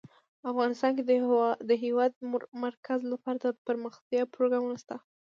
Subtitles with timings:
[0.51, 1.11] افغانستان کې د
[1.69, 2.11] د هېواد
[2.63, 4.95] مرکز لپاره دپرمختیا پروګرامونه شته.